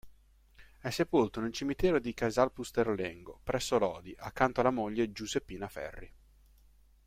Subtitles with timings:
[0.79, 6.11] È sepolto nel cimitero di Casalpusterlengo, presso Lodi, accanto alla moglie Giuseppina Ferri.